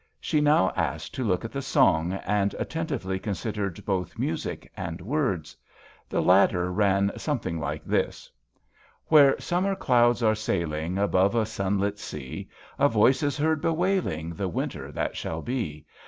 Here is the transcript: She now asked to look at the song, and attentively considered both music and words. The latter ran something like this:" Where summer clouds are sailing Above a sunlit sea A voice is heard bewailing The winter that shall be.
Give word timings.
She 0.19 0.41
now 0.41 0.73
asked 0.75 1.13
to 1.13 1.23
look 1.23 1.45
at 1.45 1.51
the 1.51 1.61
song, 1.61 2.13
and 2.13 2.55
attentively 2.57 3.19
considered 3.19 3.85
both 3.85 4.17
music 4.17 4.71
and 4.75 4.99
words. 4.99 5.55
The 6.09 6.23
latter 6.23 6.73
ran 6.73 7.11
something 7.17 7.59
like 7.59 7.85
this:" 7.85 8.27
Where 9.09 9.39
summer 9.39 9.75
clouds 9.75 10.23
are 10.23 10.33
sailing 10.33 10.97
Above 10.97 11.35
a 11.35 11.45
sunlit 11.45 11.99
sea 11.99 12.49
A 12.79 12.89
voice 12.89 13.21
is 13.21 13.37
heard 13.37 13.61
bewailing 13.61 14.31
The 14.33 14.47
winter 14.47 14.91
that 14.91 15.15
shall 15.15 15.43
be. 15.43 15.85